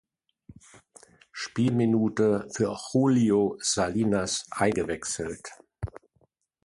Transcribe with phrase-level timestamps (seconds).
[1.31, 5.47] Spielminute für Julio Salinas eingewechselt.